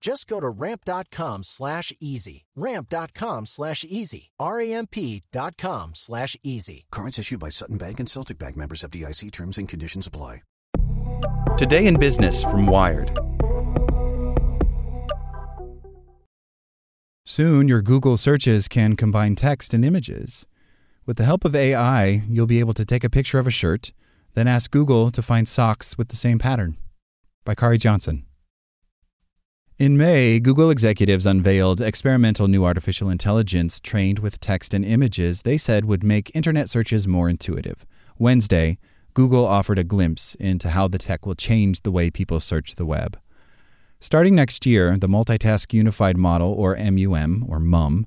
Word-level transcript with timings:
Just 0.00 0.28
go 0.28 0.40
to 0.40 0.48
ramp.com 0.48 1.42
slash 1.42 1.92
easy. 2.00 2.44
Ramp.com 2.54 3.46
slash 3.46 3.84
easy. 3.88 4.30
R-A-M-P.com 4.38 5.90
slash 5.94 6.36
easy. 6.42 6.86
Cards 6.92 7.18
issued 7.18 7.40
by 7.40 7.48
Sutton 7.48 7.78
Bank 7.78 7.98
and 7.98 8.08
Celtic 8.08 8.38
Bank 8.38 8.56
members 8.56 8.82
FDIC 8.82 9.32
terms 9.32 9.58
and 9.58 9.68
conditions 9.68 10.06
apply. 10.06 10.42
Today 11.58 11.86
in 11.86 11.98
Business 11.98 12.42
from 12.42 12.66
Wired. 12.66 13.10
Soon, 17.24 17.66
your 17.66 17.82
Google 17.82 18.16
searches 18.16 18.68
can 18.68 18.94
combine 18.94 19.34
text 19.34 19.74
and 19.74 19.84
images. 19.84 20.46
With 21.06 21.16
the 21.16 21.24
help 21.24 21.44
of 21.44 21.56
AI, 21.56 22.22
you'll 22.28 22.46
be 22.46 22.60
able 22.60 22.74
to 22.74 22.84
take 22.84 23.02
a 23.02 23.10
picture 23.10 23.38
of 23.38 23.46
a 23.46 23.50
shirt, 23.50 23.92
then 24.34 24.46
ask 24.46 24.70
Google 24.70 25.10
to 25.10 25.22
find 25.22 25.48
socks 25.48 25.98
with 25.98 26.08
the 26.08 26.16
same 26.16 26.38
pattern. 26.38 26.76
By 27.44 27.54
Khari 27.54 27.80
Johnson. 27.80 28.26
In 29.78 29.98
May, 29.98 30.40
Google 30.40 30.70
executives 30.70 31.26
unveiled 31.26 31.82
experimental 31.82 32.48
new 32.48 32.64
artificial 32.64 33.10
intelligence 33.10 33.78
trained 33.78 34.20
with 34.20 34.40
text 34.40 34.72
and 34.72 34.82
images 34.82 35.42
they 35.42 35.58
said 35.58 35.84
would 35.84 36.02
make 36.02 36.34
internet 36.34 36.70
searches 36.70 37.06
more 37.06 37.28
intuitive. 37.28 37.84
Wednesday, 38.18 38.78
Google 39.12 39.44
offered 39.44 39.78
a 39.78 39.84
glimpse 39.84 40.34
into 40.36 40.70
how 40.70 40.88
the 40.88 40.96
tech 40.96 41.26
will 41.26 41.34
change 41.34 41.82
the 41.82 41.90
way 41.90 42.10
people 42.10 42.40
search 42.40 42.76
the 42.76 42.86
web. 42.86 43.18
Starting 44.00 44.34
next 44.34 44.64
year, 44.64 44.96
the 44.96 45.10
Multitask 45.10 45.74
Unified 45.74 46.16
Model, 46.16 46.54
or 46.54 46.74
MUM, 46.74 47.44
or 47.46 47.60
MUM, 47.60 48.06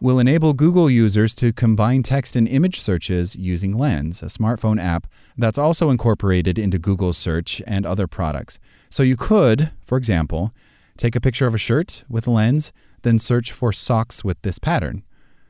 will 0.00 0.20
enable 0.20 0.52
Google 0.52 0.88
users 0.88 1.34
to 1.34 1.52
combine 1.52 2.04
text 2.04 2.36
and 2.36 2.46
image 2.46 2.80
searches 2.80 3.34
using 3.34 3.76
Lens, 3.76 4.22
a 4.22 4.26
smartphone 4.26 4.80
app 4.80 5.08
that's 5.36 5.58
also 5.58 5.90
incorporated 5.90 6.60
into 6.60 6.78
Google's 6.78 7.18
search 7.18 7.60
and 7.66 7.84
other 7.84 8.06
products. 8.06 8.60
So 8.88 9.02
you 9.02 9.16
could, 9.16 9.72
for 9.84 9.98
example, 9.98 10.52
Take 10.98 11.14
a 11.14 11.20
picture 11.20 11.46
of 11.46 11.54
a 11.54 11.58
shirt 11.58 12.02
with 12.08 12.26
a 12.26 12.30
lens, 12.32 12.72
then 13.02 13.20
search 13.20 13.52
for 13.52 13.72
socks 13.72 14.24
with 14.24 14.42
this 14.42 14.58
pattern. 14.58 15.04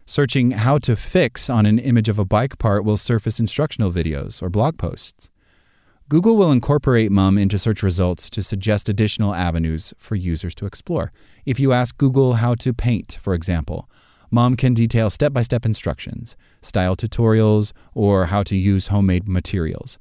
Searching 0.04 0.50
how 0.50 0.76
to 0.78 0.94
fix 0.94 1.48
on 1.48 1.64
an 1.64 1.78
image 1.78 2.10
of 2.10 2.18
a 2.18 2.26
bike 2.26 2.58
part 2.58 2.84
will 2.84 2.98
surface 2.98 3.40
instructional 3.40 3.90
videos 3.90 4.42
or 4.42 4.50
blog 4.50 4.76
posts. 4.76 5.30
Google 6.10 6.36
will 6.36 6.52
incorporate 6.52 7.10
MUM 7.10 7.38
into 7.38 7.58
search 7.58 7.82
results 7.82 8.28
to 8.28 8.42
suggest 8.42 8.90
additional 8.90 9.34
avenues 9.34 9.94
for 9.96 10.16
users 10.16 10.54
to 10.56 10.66
explore. 10.66 11.12
If 11.46 11.58
you 11.58 11.72
ask 11.72 11.96
Google 11.96 12.34
how 12.34 12.54
to 12.56 12.74
paint, 12.74 13.18
for 13.22 13.32
example, 13.32 13.88
MUM 14.30 14.54
can 14.54 14.74
detail 14.74 15.08
step 15.08 15.32
by 15.32 15.40
step 15.40 15.64
instructions, 15.64 16.36
style 16.60 16.94
tutorials, 16.94 17.72
or 17.94 18.26
how 18.26 18.42
to 18.42 18.56
use 18.56 18.88
homemade 18.88 19.26
materials. 19.26 19.98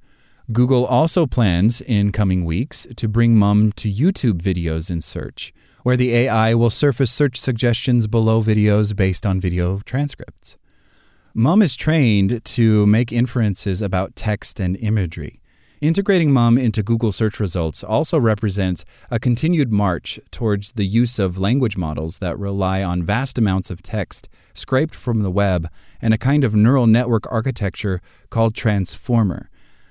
Google 0.50 0.86
also 0.86 1.26
plans 1.26 1.82
in 1.82 2.14
coming 2.14 2.46
weeks 2.46 2.88
to 2.96 3.10
bring 3.10 3.36
Mum 3.36 3.74
to 3.74 3.92
YouTube 3.92 4.42
videos 4.42 4.90
in 4.90 5.02
search, 5.02 5.54
where 5.84 5.98
the 5.98 6.16
AI 6.16 6.54
will 6.54 6.70
surface 6.70 7.12
search 7.12 7.36
suggestions 7.36 8.08
below 8.08 8.42
videos 8.42 8.96
based 8.96 9.26
on 9.26 9.42
video 9.42 9.80
transcripts. 9.80 10.58
Mum 11.34 11.62
is 11.62 11.76
trained 11.76 12.46
to 12.46 12.88
make 12.88 13.12
inferences 13.12 13.82
about 13.82 14.16
text 14.16 14.62
and 14.62 14.78
imagery. 14.78 15.42
Integrating 15.82 16.32
Mum 16.32 16.58
into 16.58 16.82
Google 16.82 17.12
search 17.12 17.42
results 17.42 17.84
also 17.84 18.18
represents 18.18 18.86
a 19.12 19.20
continued 19.20 19.74
march 19.74 20.18
towards 20.32 20.72
the 20.72 20.86
use 20.86 21.20
of 21.20 21.38
language 21.38 21.76
models 21.76 22.20
that 22.20 22.40
rely 22.40 22.82
on 22.82 23.04
vast 23.04 23.38
amounts 23.38 23.70
of 23.70 23.84
text 23.84 24.30
scraped 24.54 24.96
from 24.96 25.24
the 25.24 25.30
web 25.30 25.70
and 26.02 26.14
a 26.14 26.18
kind 26.18 26.46
of 26.46 26.56
neural 26.56 26.88
network 26.88 27.30
architecture 27.30 28.02
called 28.30 28.56
transformer 28.56 29.50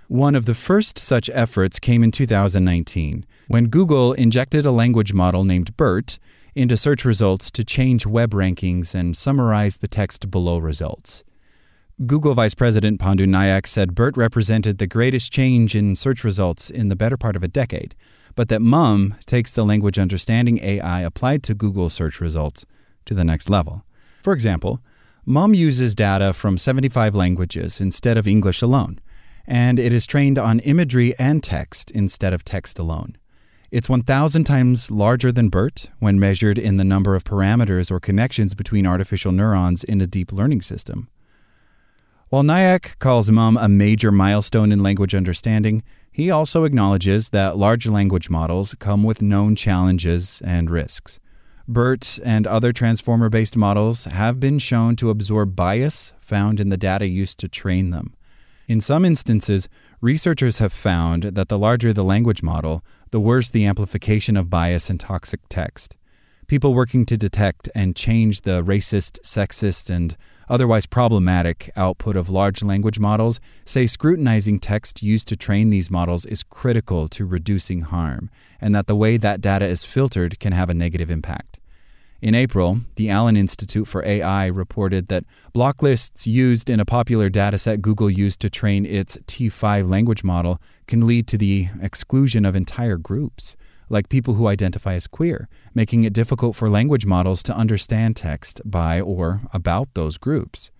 one 0.08 0.34
of 0.34 0.46
the 0.46 0.54
first 0.54 0.98
such 0.98 1.28
efforts 1.32 1.80
came 1.80 2.04
in 2.04 2.10
2019 2.12 3.26
when 3.48 3.66
Google 3.66 4.12
injected 4.12 4.64
a 4.64 4.70
language 4.70 5.12
model 5.12 5.44
named 5.44 5.76
BERT 5.76 6.18
into 6.54 6.76
search 6.76 7.04
results 7.04 7.50
to 7.50 7.64
change 7.64 8.06
web 8.06 8.30
rankings 8.30 8.94
and 8.94 9.16
summarize 9.16 9.78
the 9.78 9.88
text 9.88 10.30
below 10.30 10.58
results. 10.58 11.24
Google 12.06 12.34
Vice 12.34 12.54
President 12.54 13.00
Pandu 13.00 13.26
Nayak 13.26 13.66
said 13.66 13.94
BERT 13.94 14.16
represented 14.16 14.78
the 14.78 14.86
greatest 14.86 15.32
change 15.32 15.74
in 15.74 15.96
search 15.96 16.22
results 16.22 16.70
in 16.70 16.88
the 16.88 16.96
better 16.96 17.16
part 17.16 17.36
of 17.36 17.42
a 17.42 17.48
decade, 17.48 17.94
but 18.34 18.48
that 18.48 18.62
MUM 18.62 19.16
takes 19.26 19.52
the 19.52 19.64
language 19.64 19.98
understanding 19.98 20.62
AI 20.62 21.00
applied 21.00 21.42
to 21.44 21.54
Google 21.54 21.88
search 21.88 22.20
results 22.20 22.64
to 23.06 23.14
the 23.14 23.24
next 23.24 23.50
level. 23.50 23.84
For 24.22 24.32
example, 24.32 24.80
MUM 25.24 25.54
uses 25.54 25.94
data 25.94 26.32
from 26.32 26.58
75 26.58 27.14
languages 27.14 27.80
instead 27.80 28.16
of 28.16 28.28
English 28.28 28.62
alone 28.62 29.00
and 29.46 29.78
it 29.78 29.92
is 29.92 30.06
trained 30.06 30.38
on 30.38 30.60
imagery 30.60 31.14
and 31.18 31.42
text 31.42 31.90
instead 31.90 32.32
of 32.32 32.44
text 32.44 32.78
alone. 32.78 33.16
It's 33.70 33.88
1,000 33.88 34.44
times 34.44 34.90
larger 34.90 35.32
than 35.32 35.48
BERT 35.48 35.90
when 35.98 36.20
measured 36.20 36.58
in 36.58 36.76
the 36.76 36.84
number 36.84 37.14
of 37.14 37.24
parameters 37.24 37.90
or 37.90 38.00
connections 38.00 38.54
between 38.54 38.86
artificial 38.86 39.32
neurons 39.32 39.84
in 39.84 40.00
a 40.00 40.06
deep 40.06 40.32
learning 40.32 40.62
system. 40.62 41.08
While 42.28 42.42
Nayak 42.42 42.98
calls 42.98 43.30
MUM 43.30 43.56
a 43.56 43.68
major 43.68 44.10
milestone 44.10 44.72
in 44.72 44.82
language 44.82 45.14
understanding, 45.14 45.84
he 46.10 46.28
also 46.28 46.64
acknowledges 46.64 47.28
that 47.28 47.56
large 47.56 47.86
language 47.86 48.28
models 48.28 48.74
come 48.80 49.04
with 49.04 49.22
known 49.22 49.54
challenges 49.54 50.42
and 50.44 50.68
risks. 50.68 51.20
BERT 51.68 52.18
and 52.24 52.46
other 52.46 52.72
transformer 52.72 53.28
based 53.28 53.56
models 53.56 54.06
have 54.06 54.40
been 54.40 54.58
shown 54.58 54.96
to 54.96 55.10
absorb 55.10 55.54
bias 55.54 56.14
found 56.20 56.58
in 56.58 56.68
the 56.68 56.76
data 56.76 57.06
used 57.06 57.38
to 57.38 57.48
train 57.48 57.90
them. 57.90 58.15
In 58.68 58.80
some 58.80 59.04
instances, 59.04 59.68
researchers 60.00 60.58
have 60.58 60.72
found 60.72 61.22
that 61.22 61.48
the 61.48 61.58
larger 61.58 61.92
the 61.92 62.02
language 62.02 62.42
model, 62.42 62.84
the 63.12 63.20
worse 63.20 63.48
the 63.48 63.64
amplification 63.64 64.36
of 64.36 64.50
bias 64.50 64.90
and 64.90 64.98
toxic 64.98 65.40
text. 65.48 65.94
People 66.48 66.74
working 66.74 67.06
to 67.06 67.16
detect 67.16 67.68
and 67.76 67.94
change 67.94 68.40
the 68.40 68.64
racist, 68.64 69.20
sexist, 69.20 69.88
and 69.88 70.16
otherwise 70.48 70.84
problematic 70.84 71.70
output 71.76 72.16
of 72.16 72.28
large 72.28 72.62
language 72.62 72.98
models 72.98 73.38
say 73.64 73.86
scrutinizing 73.86 74.58
text 74.58 75.00
used 75.00 75.28
to 75.28 75.36
train 75.36 75.70
these 75.70 75.90
models 75.90 76.26
is 76.26 76.42
critical 76.42 77.06
to 77.08 77.24
reducing 77.24 77.82
harm, 77.82 78.30
and 78.60 78.74
that 78.74 78.88
the 78.88 78.96
way 78.96 79.16
that 79.16 79.40
data 79.40 79.64
is 79.64 79.84
filtered 79.84 80.40
can 80.40 80.52
have 80.52 80.70
a 80.70 80.74
negative 80.74 81.10
impact. 81.10 81.60
In 82.22 82.34
April, 82.34 82.80
the 82.94 83.10
Allen 83.10 83.36
Institute 83.36 83.86
for 83.86 84.02
AI 84.04 84.46
reported 84.46 85.08
that 85.08 85.24
block 85.52 85.82
lists 85.82 86.26
used 86.26 86.70
in 86.70 86.80
a 86.80 86.86
popular 86.86 87.28
dataset 87.28 87.82
Google 87.82 88.08
used 88.08 88.40
to 88.40 88.48
train 88.48 88.86
its 88.86 89.18
T5 89.26 89.90
language 89.90 90.24
model 90.24 90.58
can 90.86 91.06
lead 91.06 91.26
to 91.28 91.36
the 91.36 91.68
exclusion 91.82 92.46
of 92.46 92.56
entire 92.56 92.96
groups, 92.96 93.54
like 93.90 94.08
people 94.08 94.34
who 94.34 94.46
identify 94.46 94.94
as 94.94 95.06
queer, 95.06 95.46
making 95.74 96.04
it 96.04 96.14
difficult 96.14 96.56
for 96.56 96.70
language 96.70 97.04
models 97.04 97.42
to 97.42 97.54
understand 97.54 98.16
text 98.16 98.62
by 98.64 98.98
or 98.98 99.42
about 99.52 99.88
those 99.92 100.16
groups. 100.16 100.70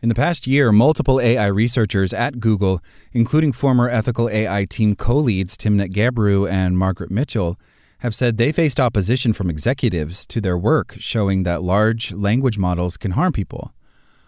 In 0.00 0.08
the 0.08 0.14
past 0.14 0.46
year, 0.46 0.72
multiple 0.72 1.20
AI 1.20 1.46
researchers 1.46 2.14
at 2.14 2.40
Google, 2.40 2.80
including 3.12 3.52
former 3.52 3.90
ethical 3.90 4.30
AI 4.30 4.64
team 4.64 4.96
co 4.96 5.16
leads 5.16 5.56
Timnit 5.56 5.92
Gebru 5.92 6.50
and 6.50 6.78
Margaret 6.78 7.10
Mitchell, 7.10 7.58
have 8.06 8.14
said 8.14 8.38
they 8.38 8.52
faced 8.52 8.78
opposition 8.78 9.32
from 9.32 9.50
executives 9.50 10.24
to 10.26 10.40
their 10.40 10.56
work 10.56 10.94
showing 11.00 11.42
that 11.42 11.60
large 11.60 12.12
language 12.12 12.56
models 12.56 12.96
can 12.96 13.10
harm 13.10 13.32
people. 13.32 13.72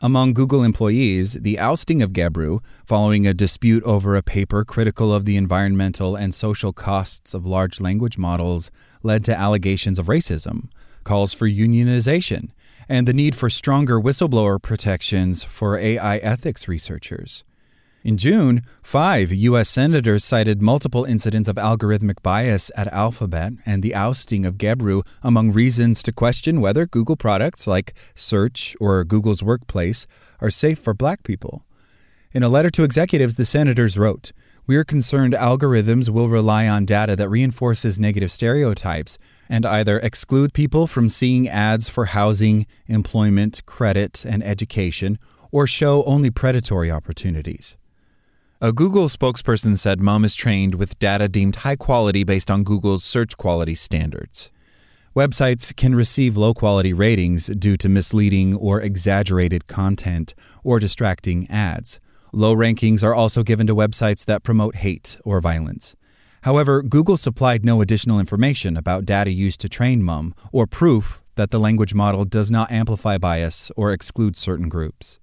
Among 0.03 0.35
Google 0.35 0.65
employees, 0.65 1.35
the 1.35 1.61
ousting 1.61 2.03
of 2.03 2.13
Gebru, 2.13 2.61
following 2.85 3.25
a 3.25 3.33
dispute 3.33 3.85
over 3.85 4.17
a 4.17 4.23
paper 4.23 4.65
critical 4.65 5.15
of 5.15 5.27
the 5.27 5.37
environmental 5.37 6.17
and 6.17 6.35
social 6.35 6.73
costs 6.73 7.35
of 7.35 7.47
large 7.47 7.81
language 7.81 8.19
models, 8.19 8.73
led 9.05 9.25
to 9.27 9.39
allegations 9.39 10.01
of 10.01 10.07
racism, 10.07 10.71
calls 11.05 11.33
for 11.33 11.49
unionization, 11.49 12.51
and 12.89 13.07
the 13.07 13.13
need 13.13 13.37
for 13.37 13.49
stronger 13.49 14.01
whistleblower 14.01 14.61
protections 14.61 15.45
for 15.45 15.79
AI 15.79 16.17
ethics 16.17 16.67
researchers. 16.67 17.45
In 18.05 18.17
June, 18.17 18.63
five 18.81 19.33
U.S. 19.33 19.69
senators 19.69 20.25
cited 20.25 20.63
multiple 20.63 21.05
incidents 21.05 21.49
of 21.49 21.57
algorithmic 21.57 22.23
bias 22.23 22.71
at 22.77 22.87
Alphabet 22.93 23.55
and 23.67 23.83
the 23.83 23.95
ousting 23.95 24.47
of 24.47 24.57
Gebru 24.57 25.03
among 25.21 25.53
reasons 25.53 26.03
to 26.05 26.13
question 26.13 26.61
whether 26.61 26.87
Google 26.87 27.17
products 27.17 27.67
like 27.67 27.95
Search 28.15 28.77
or 28.81 29.03
Google's 29.03 29.43
Workplace 29.43 30.07
are 30.41 30.49
safe 30.49 30.79
for 30.79 30.95
black 30.95 31.25
people. 31.25 31.65
In 32.33 32.45
a 32.45 32.49
letter 32.49 32.71
to 32.71 32.85
executives, 32.85 33.35
the 33.35 33.45
senators 33.45 33.99
wrote, 33.99 34.33
we 34.69 34.77
are 34.77 34.85
concerned 34.85 35.33
algorithms 35.33 36.09
will 36.09 36.29
rely 36.29 36.69
on 36.69 36.85
data 36.85 37.17
that 37.17 37.31
reinforces 37.31 37.99
negative 37.99 38.31
stereotypes 38.31 39.19
and 39.49 39.67
either 39.67 39.99
exclude 39.99 40.53
people 40.53 40.87
from 40.87 41.09
seeing 41.09 41.49
ads 41.49 41.89
for 41.89 42.05
housing, 42.05 42.67
employment, 42.87 43.65
credit, 43.67 44.25
and 44.25 44.45
education, 44.45 45.19
or 45.51 45.67
show 45.67 46.05
only 46.05 46.31
predatory 46.31 46.91
opportunities. 46.91 47.77
A 48.61 48.73
Google 48.73 49.07
spokesperson 49.07 49.79
said 49.79 50.01
Mum 50.01 50.25
is 50.25 50.35
trained 50.35 50.75
with 50.75 50.99
data 50.99 51.29
deemed 51.29 51.55
high 51.63 51.77
quality 51.77 52.25
based 52.25 52.51
on 52.51 52.65
Google's 52.65 53.05
search 53.05 53.37
quality 53.37 53.77
standards. 53.77 54.51
Websites 55.15 55.75
can 55.77 55.95
receive 55.95 56.37
low 56.37 56.53
quality 56.55 56.93
ratings 56.93 57.47
due 57.47 57.77
to 57.77 57.89
misleading 57.89 58.57
or 58.57 58.81
exaggerated 58.81 59.69
content 59.69 60.35
or 60.65 60.81
distracting 60.81 61.49
ads. 61.49 62.01
Low 62.33 62.53
rankings 62.53 63.05
are 63.05 63.15
also 63.15 63.45
given 63.45 63.69
to 63.69 63.77
websites 63.77 64.25
that 64.25 64.43
promote 64.43 64.75
hate 64.75 65.21
or 65.25 65.41
violence. 65.41 65.95
However, 66.43 66.83
Google 66.83 67.17
supplied 67.17 67.65
no 67.65 67.81
additional 67.81 68.19
information 68.19 68.77
about 68.77 69.07
data 69.07 69.31
used 69.31 69.61
to 69.61 69.69
train 69.69 70.03
Mum 70.03 70.35
or 70.51 70.67
proof 70.67 71.23
that 71.37 71.53
the 71.53 71.61
language 71.61 71.95
model 71.95 72.25
does 72.25 72.51
not 72.51 72.73
amplify 72.73 73.19
bias 73.19 73.71
or 73.77 73.93
exclude 73.93 74.37
certain 74.37 74.69
groups. 74.69 75.21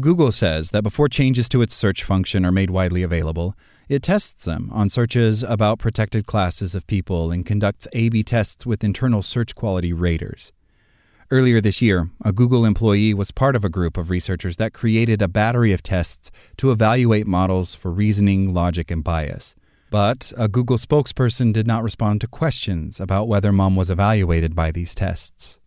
Google 0.00 0.32
says 0.32 0.70
that 0.70 0.82
before 0.82 1.08
changes 1.08 1.50
to 1.50 1.60
its 1.60 1.74
search 1.74 2.02
function 2.02 2.46
are 2.46 2.52
made 2.52 2.70
widely 2.70 3.02
available, 3.02 3.54
it 3.90 4.02
tests 4.02 4.46
them 4.46 4.70
on 4.72 4.88
searches 4.88 5.42
about 5.42 5.78
protected 5.78 6.26
classes 6.26 6.74
of 6.74 6.86
people 6.86 7.30
and 7.30 7.44
conducts 7.44 7.86
A 7.92 8.08
B 8.08 8.22
tests 8.22 8.64
with 8.64 8.82
internal 8.82 9.20
search 9.20 9.54
quality 9.54 9.92
raters. 9.92 10.50
Earlier 11.30 11.60
this 11.60 11.82
year, 11.82 12.08
a 12.24 12.32
Google 12.32 12.64
employee 12.64 13.12
was 13.12 13.30
part 13.32 13.54
of 13.54 13.66
a 13.66 13.70
group 13.70 13.98
of 13.98 14.08
researchers 14.08 14.56
that 14.56 14.72
created 14.72 15.20
a 15.20 15.28
battery 15.28 15.74
of 15.74 15.82
tests 15.82 16.30
to 16.56 16.70
evaluate 16.70 17.26
models 17.26 17.74
for 17.74 17.90
reasoning, 17.90 18.54
logic, 18.54 18.90
and 18.90 19.04
bias. 19.04 19.54
But 19.90 20.32
a 20.38 20.48
Google 20.48 20.78
spokesperson 20.78 21.52
did 21.52 21.66
not 21.66 21.82
respond 21.82 22.22
to 22.22 22.26
questions 22.26 22.98
about 22.98 23.28
whether 23.28 23.52
Mum 23.52 23.76
was 23.76 23.90
evaluated 23.90 24.54
by 24.54 24.72
these 24.72 24.94
tests. 24.94 25.58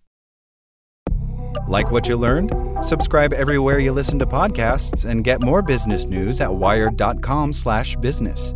Like 1.68 1.92
what 1.92 2.08
you 2.08 2.16
learned? 2.16 2.52
Subscribe 2.82 3.34
everywhere 3.34 3.80
you 3.80 3.92
listen 3.92 4.20
to 4.20 4.28
podcasts 4.28 5.04
and 5.10 5.24
get 5.24 5.42
more 5.42 5.64
business 5.64 6.06
news 6.06 6.40
at 6.40 6.54
wired.com/business. 6.54 8.54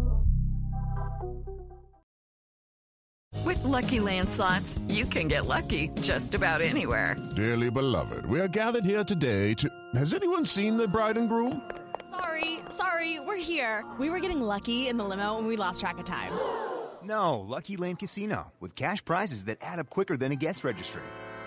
With 3.46 3.64
Lucky 3.64 4.00
Land 4.00 4.30
slots, 4.30 4.78
you 4.90 5.06
can 5.06 5.28
get 5.28 5.48
lucky 5.48 5.90
just 6.02 6.36
about 6.36 6.62
anywhere. 6.62 7.16
Dearly 7.36 7.72
beloved, 7.72 8.28
we 8.28 8.40
are 8.40 8.48
gathered 8.48 8.86
here 8.86 9.04
today 9.04 9.56
to. 9.56 9.68
Has 9.96 10.14
anyone 10.14 10.46
seen 10.46 10.78
the 10.78 10.88
bride 10.88 11.18
and 11.18 11.28
groom? 11.28 11.64
Sorry, 12.12 12.60
sorry, 12.70 13.20
we're 13.20 13.38
here. 13.38 13.84
We 13.98 14.12
were 14.12 14.20
getting 14.20 14.42
lucky 14.42 14.88
in 14.88 14.98
the 14.98 15.04
limo 15.04 15.40
and 15.40 15.48
we 15.48 15.58
lost 15.58 15.80
track 15.80 15.98
of 15.98 16.06
time. 16.06 16.32
No, 17.04 17.40
Lucky 17.40 17.76
Land 17.76 17.98
Casino 17.98 18.52
with 18.60 18.76
cash 18.76 19.04
prizes 19.04 19.46
that 19.46 19.58
add 19.62 19.80
up 19.80 19.90
quicker 19.90 20.16
than 20.16 20.32
a 20.32 20.36
guest 20.36 20.64
registry 20.64 21.02